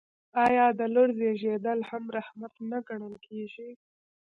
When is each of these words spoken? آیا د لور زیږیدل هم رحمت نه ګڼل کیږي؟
آیا 0.45 0.65
د 0.79 0.81
لور 0.93 1.09
زیږیدل 1.19 1.79
هم 1.89 2.03
رحمت 2.17 2.53
نه 2.69 2.77
ګڼل 2.87 3.15
کیږي؟ 3.25 3.69